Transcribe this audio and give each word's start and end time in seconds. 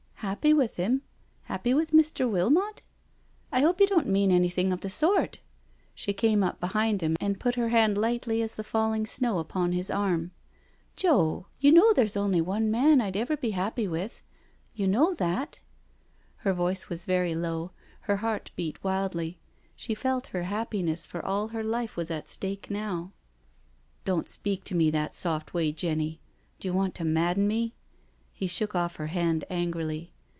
"Happy 0.31 0.53
with 0.53 0.75
him? 0.75 1.01
Happy 1.45 1.73
with 1.73 1.91
Mr. 1.91 2.29
Wilmot? 2.29 2.83
I 3.51 3.61
hope 3.61 3.81
you 3.81 3.87
don't 3.87 4.07
mean 4.07 4.29
anything 4.31 4.71
of 4.71 4.81
the 4.81 4.89
sort." 4.89 5.39
She 5.95 6.13
came 6.13 6.43
up 6.43 6.59
behind 6.59 7.01
him 7.01 7.17
and 7.19 7.39
put 7.39 7.55
her 7.55 7.69
hand 7.69 7.97
lightly 7.97 8.43
as 8.43 8.53
the 8.53 8.63
falling 8.63 9.07
snow, 9.07 9.39
upon 9.39 9.71
his 9.71 9.89
arm." 9.89 10.29
Joe, 10.95 11.47
you 11.59 11.71
know 11.71 11.91
there's 11.91 12.15
only 12.15 12.39
one 12.39 12.69
man 12.69 13.01
I'd 13.01 13.17
ever 13.17 13.35
be 13.35 13.49
happy 13.51 13.87
with— 13.87 14.21
you 14.75 14.87
know 14.87 15.15
that?" 15.15 15.59
Her 16.37 16.53
voice 16.53 16.87
was 16.87 17.05
very 17.05 17.33
low— 17.33 17.71
her 18.01 18.17
heart 18.17 18.51
beat 18.55 18.81
wildly. 18.83 19.39
She 19.75 19.95
felt 19.95 20.27
her 20.27 20.43
happiness 20.43 21.03
for 21.07 21.25
all 21.25 21.47
her 21.47 21.63
life 21.63 21.97
was 21.97 22.11
at 22.11 22.29
stake 22.29 22.69
now." 22.69 23.11
Don't 24.05 24.29
speak 24.29 24.65
to 24.65 24.75
me 24.75 24.91
that 24.91 25.15
soft 25.15 25.55
way, 25.55 25.71
Jenny. 25.71 26.21
Do 26.59 26.67
you 26.67 26.75
want 26.75 26.93
to 26.95 27.05
madden 27.05 27.47
me?" 27.47 27.73
He 28.33 28.47
shook 28.47 28.73
off 28.73 28.95
her 28.95 29.07
hand 29.07 29.45
angrily. 29.51 30.13